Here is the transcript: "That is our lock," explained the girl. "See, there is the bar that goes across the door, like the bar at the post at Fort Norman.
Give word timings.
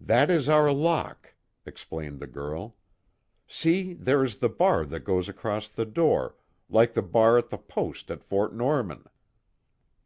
"That 0.00 0.30
is 0.30 0.48
our 0.48 0.72
lock," 0.72 1.34
explained 1.66 2.20
the 2.20 2.26
girl. 2.26 2.76
"See, 3.46 3.92
there 3.92 4.24
is 4.24 4.36
the 4.38 4.48
bar 4.48 4.86
that 4.86 5.00
goes 5.04 5.28
across 5.28 5.68
the 5.68 5.84
door, 5.84 6.36
like 6.70 6.94
the 6.94 7.02
bar 7.02 7.36
at 7.36 7.50
the 7.50 7.58
post 7.58 8.10
at 8.10 8.24
Fort 8.24 8.54
Norman. 8.54 9.04